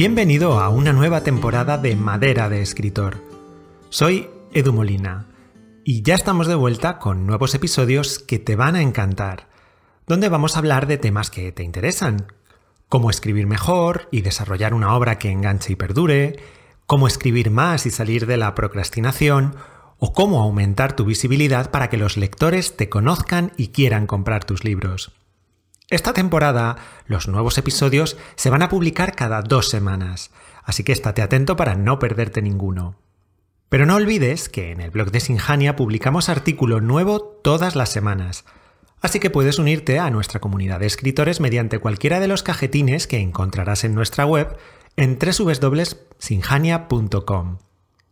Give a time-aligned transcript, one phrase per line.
[0.00, 3.18] Bienvenido a una nueva temporada de Madera de Escritor.
[3.90, 5.26] Soy Edu Molina
[5.84, 9.48] y ya estamos de vuelta con nuevos episodios que te van a encantar,
[10.06, 12.28] donde vamos a hablar de temas que te interesan,
[12.88, 16.38] cómo escribir mejor y desarrollar una obra que enganche y perdure,
[16.86, 19.54] cómo escribir más y salir de la procrastinación,
[19.98, 24.64] o cómo aumentar tu visibilidad para que los lectores te conozcan y quieran comprar tus
[24.64, 25.12] libros.
[25.90, 26.76] Esta temporada,
[27.06, 30.30] los nuevos episodios se van a publicar cada dos semanas,
[30.62, 32.94] así que estate atento para no perderte ninguno.
[33.68, 38.44] Pero no olvides que en el blog de Sinjania publicamos artículo nuevo todas las semanas,
[39.00, 43.18] así que puedes unirte a nuestra comunidad de escritores mediante cualquiera de los cajetines que
[43.18, 44.56] encontrarás en nuestra web
[44.96, 47.58] en www.sinjania.com.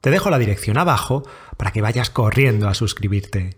[0.00, 1.22] Te dejo la dirección abajo
[1.56, 3.56] para que vayas corriendo a suscribirte.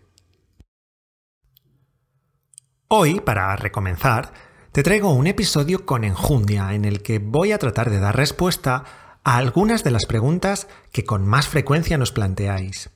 [2.92, 4.32] Hoy, para recomenzar,
[4.72, 8.82] te traigo un episodio con enjundia en el que voy a tratar de dar respuesta
[9.22, 12.90] a algunas de las preguntas que con más frecuencia nos planteáis.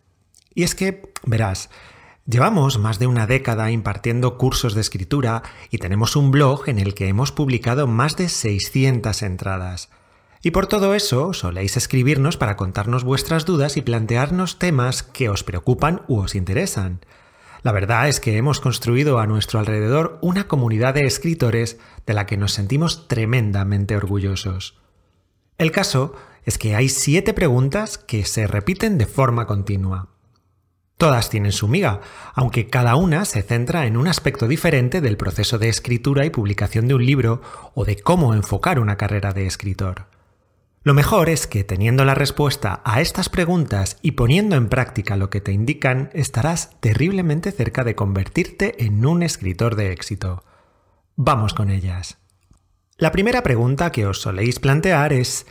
[0.53, 1.71] Y es que, verás,
[2.27, 6.95] llevamos más de una década impartiendo cursos de escritura y tenemos un blog en el
[6.95, 9.91] que hemos publicado más de 600 entradas.
[10.43, 15.45] Y por todo eso soléis escribirnos para contarnos vuestras dudas y plantearnos temas que os
[15.45, 16.99] preocupan u os interesan.
[17.65, 22.27] La verdad es que hemos construido a nuestro alrededor una comunidad de escritores de la
[22.27, 24.79] que nos sentimos tremendamente orgullosos.
[25.57, 30.09] El caso es que hay siete preguntas que se repiten de forma continua.
[30.99, 32.03] Todas tienen su miga,
[32.35, 36.87] aunque cada una se centra en un aspecto diferente del proceso de escritura y publicación
[36.87, 37.41] de un libro
[37.73, 40.14] o de cómo enfocar una carrera de escritor.
[40.85, 45.31] Lo mejor es que teniendo la respuesta a estas preguntas y poniendo en práctica lo
[45.31, 50.45] que te indican, estarás terriblemente cerca de convertirte en un escritor de éxito.
[51.17, 52.19] Vamos con ellas.
[52.99, 55.47] La primera pregunta que os soléis plantear es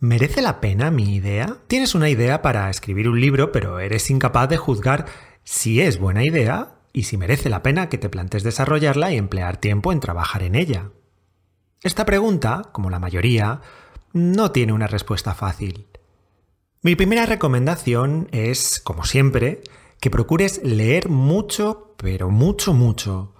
[0.00, 1.58] ¿Merece la pena mi idea?
[1.68, 5.06] Tienes una idea para escribir un libro, pero eres incapaz de juzgar
[5.44, 9.58] si es buena idea y si merece la pena que te plantes desarrollarla y emplear
[9.58, 10.90] tiempo en trabajar en ella.
[11.84, 13.60] Esta pregunta, como la mayoría,
[14.12, 15.86] no tiene una respuesta fácil.
[16.82, 19.62] Mi primera recomendación es, como siempre,
[20.00, 23.34] que procures leer mucho, pero mucho, mucho.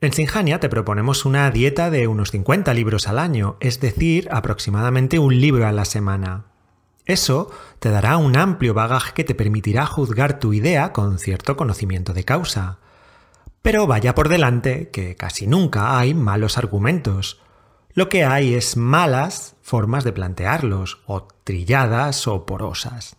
[0.00, 5.18] En Sinjania te proponemos una dieta de unos 50 libros al año, es decir, aproximadamente
[5.18, 6.46] un libro a la semana.
[7.06, 7.50] Eso
[7.80, 12.24] te dará un amplio bagaje que te permitirá juzgar tu idea con cierto conocimiento de
[12.24, 12.78] causa.
[13.62, 17.40] Pero vaya por delante que casi nunca hay malos argumentos.
[17.92, 23.16] Lo que hay es malas formas de plantearlos, o trilladas o porosas.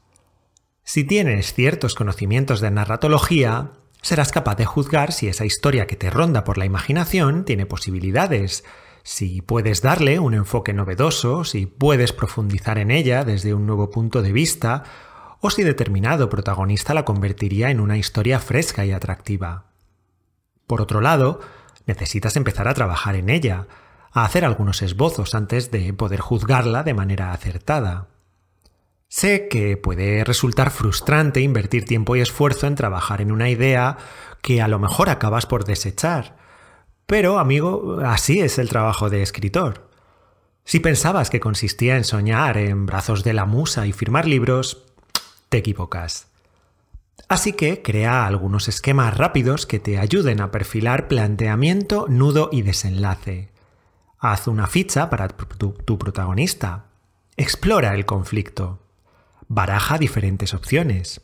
[0.84, 3.72] Si tienes ciertos conocimientos de narratología,
[4.02, 8.64] serás capaz de juzgar si esa historia que te ronda por la imaginación tiene posibilidades,
[9.04, 14.22] si puedes darle un enfoque novedoso, si puedes profundizar en ella desde un nuevo punto
[14.22, 14.84] de vista,
[15.40, 19.72] o si determinado protagonista la convertiría en una historia fresca y atractiva.
[20.68, 21.40] Por otro lado,
[21.88, 23.68] necesitas empezar a trabajar en ella,
[24.12, 28.08] a hacer algunos esbozos antes de poder juzgarla de manera acertada.
[29.08, 33.98] Sé que puede resultar frustrante invertir tiempo y esfuerzo en trabajar en una idea
[34.42, 36.38] que a lo mejor acabas por desechar.
[37.06, 39.90] Pero, amigo, así es el trabajo de escritor.
[40.64, 44.86] Si pensabas que consistía en soñar en brazos de la musa y firmar libros,
[45.50, 46.28] te equivocas.
[47.28, 53.51] Así que crea algunos esquemas rápidos que te ayuden a perfilar planteamiento, nudo y desenlace.
[54.24, 56.92] Haz una ficha para tu, protagonista.
[57.38, 58.78] Explora el conflicto.
[59.48, 61.22] Baraja diferentes opciones.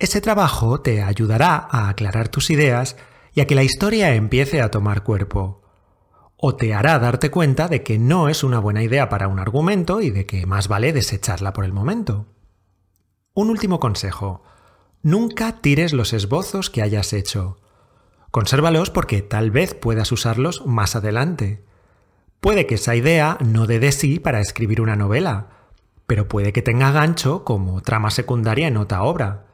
[0.00, 2.96] Ese trabajo te ayudará a aclarar tus ideas
[3.34, 5.62] y a que la historia empiece a tomar cuerpo.
[6.36, 10.00] O te hará darte cuenta de que no es una buena idea para un argumento
[10.00, 12.26] y de que más vale desecharla por el momento.
[13.32, 14.42] Un último consejo.
[15.02, 17.60] Nunca tires los esbozos que hayas hecho.
[18.32, 21.64] Consérvalos porque tal vez puedas usarlos más adelante.
[22.46, 25.48] Puede que esa idea no dé de sí para escribir una novela,
[26.06, 29.46] pero puede que tenga gancho como trama secundaria en otra obra,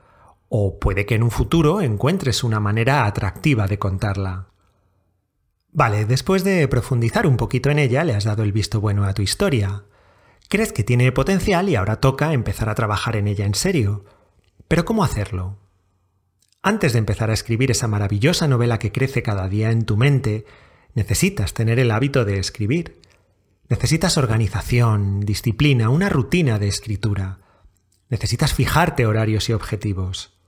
[0.50, 4.48] o puede que en un futuro encuentres una manera atractiva de contarla.
[5.70, 9.14] Vale, después de profundizar un poquito en ella, le has dado el visto bueno a
[9.14, 9.84] tu historia.
[10.50, 14.04] Crees que tiene potencial y ahora toca empezar a trabajar en ella en serio.
[14.68, 15.56] Pero ¿cómo hacerlo?
[16.60, 20.44] Antes de empezar a escribir esa maravillosa novela que crece cada día en tu mente,
[20.94, 23.00] Necesitas tener el hábito de escribir.
[23.68, 27.38] Necesitas organización, disciplina, una rutina de escritura.
[28.10, 30.38] Necesitas fijarte horarios y objetivos.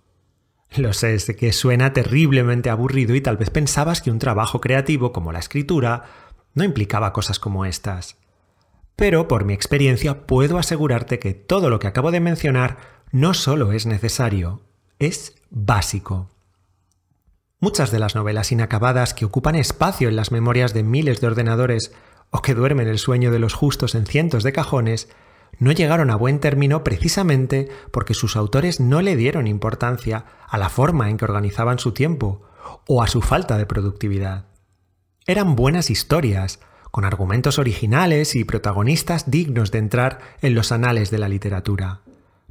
[0.76, 5.12] Lo sé, sé que suena terriblemente aburrido y tal vez pensabas que un trabajo creativo
[5.12, 6.04] como la escritura
[6.52, 8.16] no implicaba cosas como estas.
[8.96, 12.78] Pero por mi experiencia puedo asegurarte que todo lo que acabo de mencionar
[13.12, 14.62] no solo es necesario,
[14.98, 16.33] es básico.
[17.64, 21.92] Muchas de las novelas inacabadas que ocupan espacio en las memorias de miles de ordenadores
[22.28, 25.08] o que duermen el sueño de los justos en cientos de cajones
[25.58, 30.68] no llegaron a buen término precisamente porque sus autores no le dieron importancia a la
[30.68, 32.42] forma en que organizaban su tiempo
[32.86, 34.44] o a su falta de productividad.
[35.26, 41.16] Eran buenas historias, con argumentos originales y protagonistas dignos de entrar en los anales de
[41.16, 42.02] la literatura.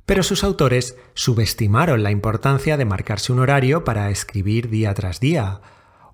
[0.06, 5.62] Pero sus autores subestimaron la importancia de marcarse un horario para escribir día tras día,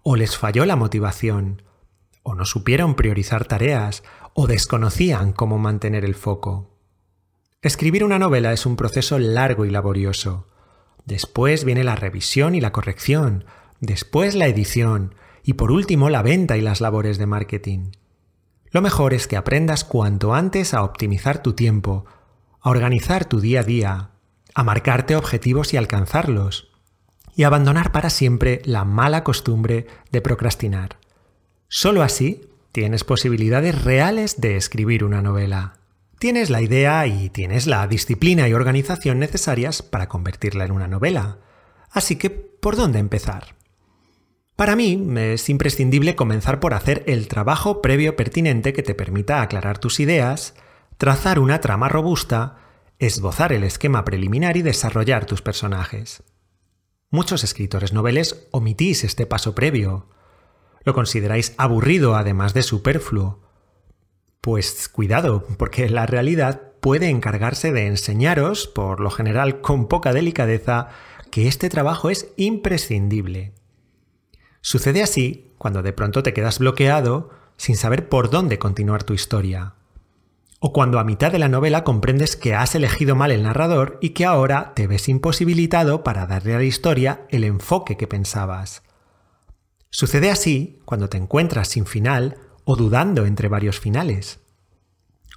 [0.04, 1.64] o les falló la motivación,
[2.24, 4.04] o no supieron priorizar tareas,
[4.34, 6.78] o desconocían cómo mantener el foco.
[7.62, 10.48] Escribir una novela es un proceso largo y laborioso.
[11.06, 13.46] Después viene la revisión y la corrección,
[13.82, 17.92] después la edición, y por último la venta y las labores de marketing.
[18.72, 22.06] Lo mejor es que aprendas cuanto antes a optimizar tu tiempo,
[22.62, 24.10] a organizar tu día a día,
[24.54, 26.72] a marcarte objetivos y alcanzarlos,
[27.36, 30.98] y abandonar para siempre la mala costumbre de procrastinar.
[31.68, 35.78] Solo así tienes posibilidades reales de escribir una novela.
[36.20, 41.38] Tienes la idea y tienes la disciplina y organización necesarias para convertirla en una novela.
[41.92, 43.56] Así que, ¿por dónde empezar?
[44.58, 49.78] Para mí es imprescindible comenzar por hacer el trabajo previo pertinente que te permita aclarar
[49.78, 50.54] tus ideas,
[51.00, 52.58] trazar una trama robusta,
[53.00, 56.24] esbozar el esquema preliminar y desarrollar tus personajes.
[57.10, 60.10] Muchos escritores noveles omitís este paso previo.
[60.84, 63.40] Lo consideráis aburrido además de superfluo.
[64.42, 70.90] Pues cuidado, porque la realidad puede encargarse de enseñaros, por lo general con poca delicadeza,
[71.32, 73.54] que este trabajo es imprescindible.
[74.60, 79.76] Sucede así cuando de pronto te quedas bloqueado sin saber por dónde continuar tu historia.
[80.60, 84.10] O cuando a mitad de la novela comprendes que has elegido mal el narrador y
[84.10, 88.84] que ahora te ves imposibilitado para darle a la historia el enfoque que pensabas.
[89.90, 94.40] Sucede así cuando te encuentras sin final o dudando entre varios finales.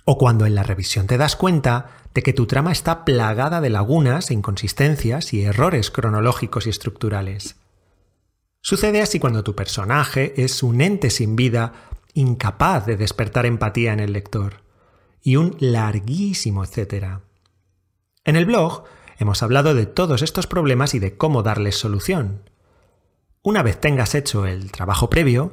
[0.04, 3.70] O cuando en la revisión te das cuenta de que tu trama está plagada de
[3.70, 7.56] lagunas, inconsistencias y errores cronológicos y estructurales.
[8.60, 11.72] Sucede así cuando tu personaje es un ente sin vida,
[12.14, 14.61] incapaz de despertar empatía en el lector.
[15.22, 17.22] Y un larguísimo etcétera.
[18.24, 18.84] En el blog
[19.18, 22.50] hemos hablado de todos estos problemas y de cómo darles solución.
[23.42, 25.52] Una vez tengas hecho el trabajo previo,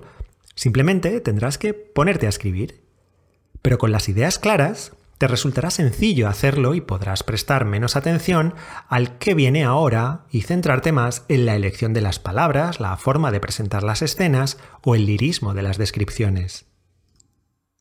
[0.56, 2.84] simplemente tendrás que ponerte a escribir.
[3.62, 8.54] Pero con las ideas claras, te resultará sencillo hacerlo y podrás prestar menos atención
[8.88, 13.30] al que viene ahora y centrarte más en la elección de las palabras, la forma
[13.30, 16.69] de presentar las escenas o el lirismo de las descripciones.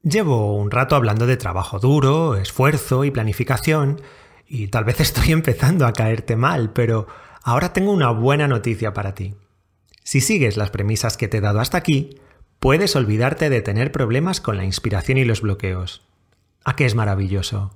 [0.08, 4.00] Llevo un rato hablando de trabajo duro, esfuerzo y planificación,
[4.46, 7.06] y tal vez estoy empezando a caerte mal, pero
[7.43, 9.34] ahora tengo una buena noticia para ti.
[10.05, 12.20] Si sigues las premisas que te he dado hasta aquí,
[12.58, 16.06] puedes olvidarte de tener problemas con la inspiración y los bloqueos.
[16.64, 17.75] ¿A qué es maravilloso?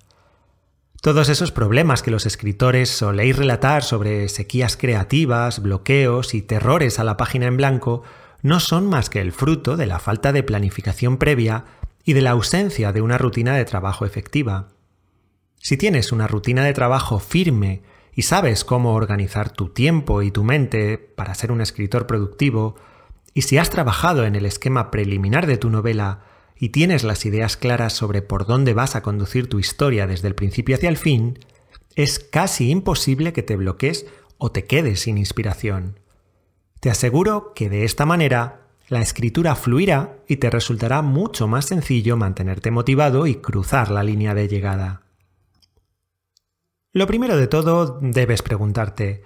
[1.02, 7.04] Todos esos problemas que los escritores soléis relatar sobre sequías creativas, bloqueos y terrores a
[7.04, 8.04] la página en blanco
[8.40, 11.64] no son más que el fruto de la falta de planificación previa
[12.04, 14.68] y de la ausencia de una rutina de trabajo efectiva.
[15.56, 17.82] Si tienes una rutina de trabajo firme
[18.14, 22.74] y sabes cómo organizar tu tiempo y tu mente para ser un escritor productivo,
[23.34, 26.24] y si has trabajado en el esquema preliminar de tu novela
[26.56, 30.34] y tienes las ideas claras sobre por dónde vas a conducir tu historia desde el
[30.34, 31.38] principio hacia el fin,
[31.96, 34.06] es casi imposible que te bloques
[34.38, 36.00] o te quedes sin inspiración.
[36.80, 38.61] Te aseguro que de esta manera
[38.92, 44.34] la escritura fluirá y te resultará mucho más sencillo mantenerte motivado y cruzar la línea
[44.34, 45.00] de llegada.
[46.92, 49.24] Lo primero de todo, debes preguntarte,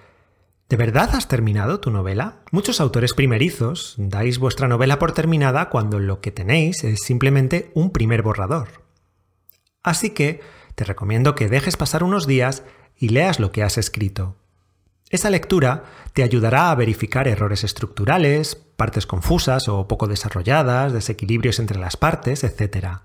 [0.69, 2.45] ¿De verdad has terminado tu novela?
[2.53, 7.91] Muchos autores primerizos dais vuestra novela por terminada cuando lo que tenéis es simplemente un
[7.91, 8.85] primer borrador.
[9.83, 10.43] Así que
[10.77, 12.63] te recomiendo que dejes pasar unos días
[12.97, 14.37] y leas lo que has escrito.
[15.11, 21.79] Esa lectura te ayudará a verificar errores estructurales, partes confusas o poco desarrolladas, desequilibrios entre
[21.79, 22.99] las partes, etc.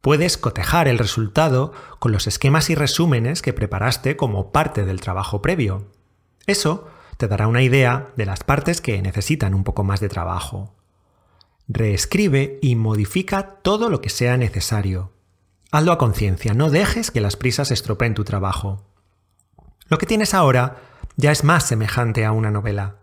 [0.00, 5.42] Puedes cotejar el resultado con los esquemas y resúmenes que preparaste como parte del trabajo
[5.42, 5.86] previo
[6.46, 10.74] eso te dará una idea de las partes que necesitan un poco más de trabajo.
[11.68, 15.12] Reescribe y modifica todo lo que sea necesario.
[15.70, 18.84] Hazlo a conciencia, no dejes que las prisas estropeen tu trabajo.
[19.88, 20.76] Lo que tienes ahora
[21.16, 22.96] ya es más semejante a una novela,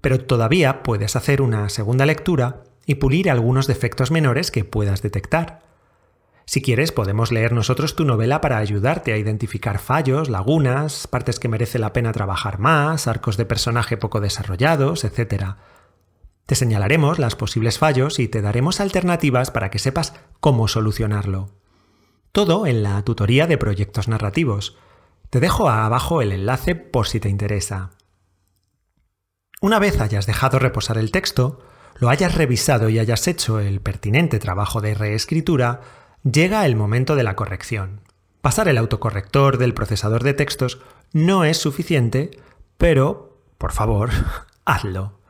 [0.00, 5.66] pero todavía puedes hacer una segunda lectura y pulir algunos defectos menores que puedas detectar.
[6.48, 11.48] Si quieres, podemos leer nosotros tu novela para ayudarte a identificar fallos, lagunas, partes que
[11.48, 15.56] merece la pena trabajar más, arcos de personaje poco desarrollados, etc.
[16.46, 21.50] Te señalaremos las posibles fallos y te daremos alternativas para que sepas cómo solucionarlo.
[22.30, 24.78] Todo en la tutoría de proyectos narrativos.
[25.30, 27.95] Te dejo abajo el enlace por si te interesa.
[29.60, 31.60] Una vez hayas dejado reposar el texto,
[31.98, 35.80] lo hayas revisado y hayas hecho el pertinente trabajo de reescritura,
[36.30, 38.02] llega el momento de la corrección.
[38.42, 40.80] Pasar el autocorrector del procesador de textos
[41.12, 42.30] no es suficiente,
[42.76, 44.10] pero, por favor,
[44.66, 45.20] hazlo.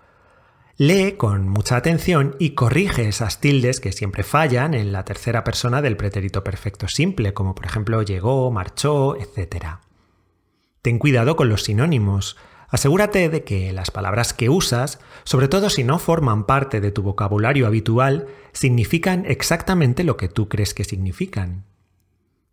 [0.77, 5.81] Lee con mucha atención y corrige esas tildes que siempre fallan en la tercera persona
[5.81, 9.79] del pretérito perfecto simple, como por ejemplo llegó, marchó, etc.
[10.83, 12.37] Ten cuidado con los sinónimos.
[12.69, 17.03] Asegúrate de que las palabras que usas, sobre todo si no forman parte de tu
[17.03, 21.65] vocabulario habitual, significan exactamente lo que tú crees que significan.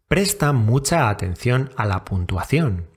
[0.07, 2.87] Presta mucha atención a la puntuación.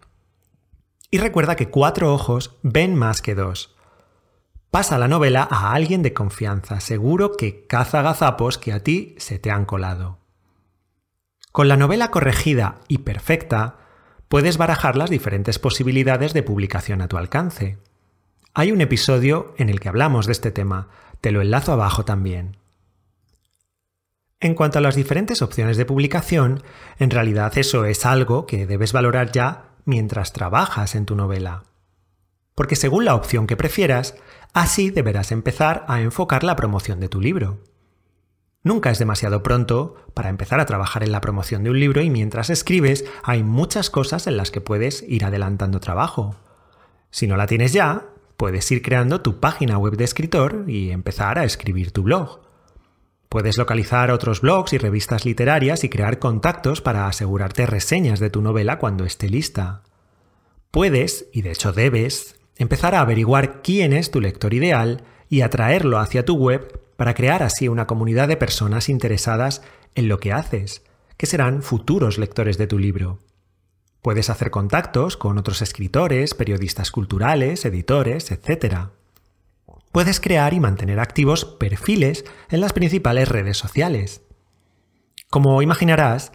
[1.11, 3.75] Y recuerda que cuatro ojos ven más que dos.
[4.71, 9.39] Pasa la novela a alguien de confianza, seguro que caza gazapos que a ti se
[9.39, 10.19] te han colado.
[11.53, 13.79] Con la novela corregida y perfecta,
[14.29, 17.79] puedes barajar las diferentes posibilidades de publicación a tu alcance.
[18.55, 20.89] Hay un episodio en el que hablamos de este tema,
[21.21, 22.57] te lo enlazo abajo también.
[24.41, 26.63] En cuanto a las diferentes opciones de publicación,
[26.99, 31.65] en realidad eso es algo que debes valorar ya mientras trabajas en tu novela.
[32.55, 34.15] Porque según la opción que prefieras,
[34.57, 37.59] Así deberás empezar a enfocar la promoción de tu libro.
[38.67, 42.11] Nunca es demasiado pronto para empezar a trabajar en la promoción de un libro y
[42.11, 46.35] mientras escribes hay muchas cosas en las que puedes ir adelantando trabajo.
[47.13, 51.39] Si no la tienes ya, puedes ir creando tu página web de escritor y empezar
[51.39, 52.41] a escribir tu blog.
[53.29, 58.43] Puedes localizar otros blogs y revistas literarias y crear contactos para asegurarte reseñas de tu
[58.43, 59.85] novela cuando esté lista.
[60.73, 66.01] Puedes, y de hecho debes, empezar a averiguar quién es tu lector ideal y atraerlo
[66.01, 69.63] hacia tu web para crear así una comunidad de personas interesadas
[69.95, 70.83] en lo que haces,
[71.17, 73.19] que serán futuros lectores de tu libro.
[74.03, 78.91] Puedes hacer contactos con otros escritores, periodistas culturales, editores, etc.
[79.91, 84.23] Puedes crear y mantener activos perfiles en las principales redes sociales.
[85.29, 86.33] Como imaginarás,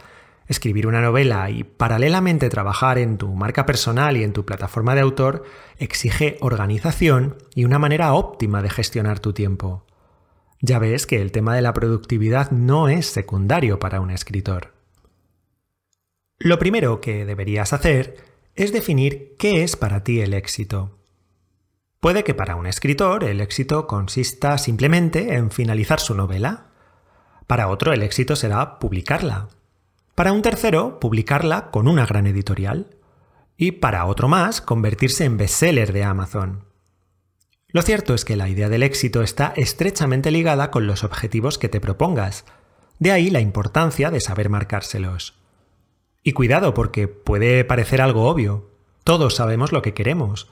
[0.48, 5.02] escribir una novela y paralelamente trabajar en tu marca personal y en tu plataforma de
[5.02, 5.44] autor
[5.78, 9.86] exige organización y una manera óptima de gestionar tu tiempo.
[10.62, 14.74] Ya ves que el tema de la productividad no es secundario para un escritor.
[16.38, 18.18] Lo primero que deberías hacer
[18.56, 21.00] es definir qué es para ti el éxito.
[22.00, 26.68] Puede que para un escritor el éxito consista simplemente en finalizar su novela.
[27.48, 29.50] Para otro el éxito será publicarla,
[30.16, 32.98] para un tercero, publicarla con una gran editorial.
[33.58, 36.66] Y para otro más, convertirse en bestseller de Amazon.
[37.72, 41.70] Lo cierto es que la idea del éxito está estrechamente ligada con los objetivos que
[41.70, 42.46] te propongas.
[43.00, 45.36] De ahí la importancia de saber marcárselos.
[46.24, 48.70] Y cuidado porque puede parecer algo obvio.
[49.04, 50.50] Todos sabemos lo que queremos.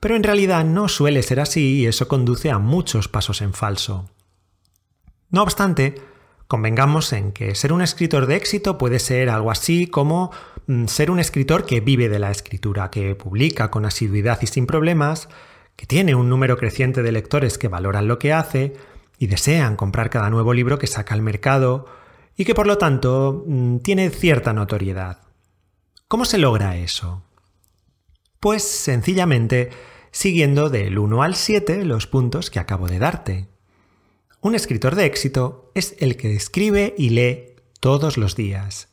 [0.00, 4.10] Pero en realidad no suele ser así y eso conduce a muchos pasos en falso.
[5.30, 5.96] No obstante,
[6.52, 10.32] Convengamos en que ser un escritor de éxito puede ser algo así como
[10.66, 14.66] mm, ser un escritor que vive de la escritura, que publica con asiduidad y sin
[14.66, 15.30] problemas,
[15.76, 18.74] que tiene un número creciente de lectores que valoran lo que hace
[19.18, 21.86] y desean comprar cada nuevo libro que saca al mercado
[22.36, 25.20] y que por lo tanto mm, tiene cierta notoriedad.
[26.08, 27.22] ¿Cómo se logra eso?
[28.40, 29.70] Pues sencillamente
[30.10, 33.48] siguiendo del 1 al 7 los puntos que acabo de darte.
[34.40, 38.88] Un escritor de éxito es el que escribe y lee todos los días.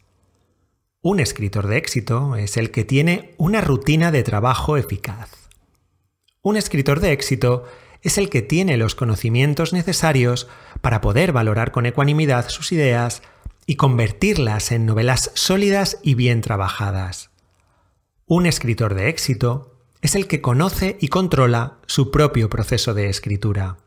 [1.01, 5.48] Un escritor de éxito es el que tiene una rutina de trabajo eficaz.
[6.41, 7.65] Un escritor de éxito
[8.01, 10.47] es el que tiene los conocimientos necesarios
[10.79, 13.21] para poder valorar con ecuanimidad sus ideas
[13.65, 17.29] y convertirlas en novelas sólidas y bien trabajadas.
[18.25, 23.77] Un escritor de éxito es el que conoce y controla su propio proceso de escritura.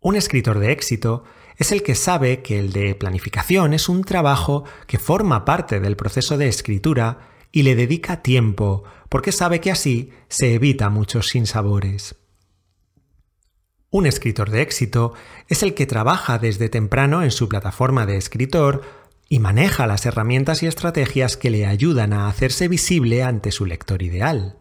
[0.00, 1.24] Un escritor de éxito
[1.56, 5.96] es el que sabe que el de planificación es un trabajo que forma parte del
[5.96, 12.16] proceso de escritura y le dedica tiempo, porque sabe que así se evita muchos sinsabores.
[13.90, 15.12] Un escritor de éxito
[15.48, 18.80] es el que trabaja desde temprano en su plataforma de escritor
[19.28, 24.02] y maneja las herramientas y estrategias que le ayudan a hacerse visible ante su lector
[24.02, 24.56] ideal.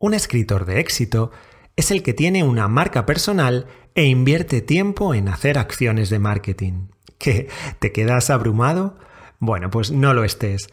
[0.00, 1.30] Un escritor de éxito
[1.76, 6.88] es el que tiene una marca personal e invierte tiempo en hacer acciones de marketing.
[7.18, 7.48] ¿Qué?
[7.78, 8.98] ¿Te quedas abrumado?
[9.38, 10.68] Bueno, pues no lo estés.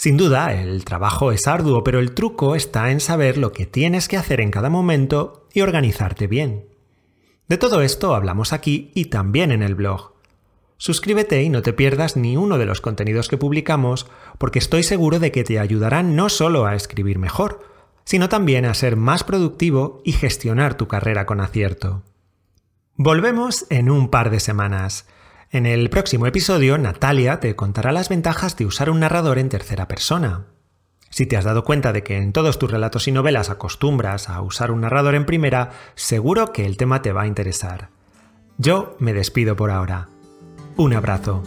[0.00, 4.08] Sin duda, el trabajo es arduo, pero el truco está en saber lo que tienes
[4.08, 6.64] que hacer en cada momento y organizarte bien.
[7.48, 10.14] De todo esto hablamos aquí y también en el blog.
[10.78, 14.06] Suscríbete y no te pierdas ni uno de los contenidos que publicamos,
[14.38, 17.62] porque estoy seguro de que te ayudarán no solo a escribir mejor,
[18.04, 22.04] sino también a ser más productivo y gestionar tu carrera con acierto.
[22.96, 25.06] Volvemos en un par de semanas.
[25.52, 29.88] En el próximo episodio, Natalia te contará las ventajas de usar un narrador en tercera
[29.88, 30.46] persona.
[31.10, 34.40] Si te has dado cuenta de que en todos tus relatos y novelas acostumbras a
[34.42, 37.88] usar un narrador en primera, seguro que el tema te va a interesar.
[38.58, 40.08] Yo me despido por ahora.
[40.76, 41.42] Un abrazo.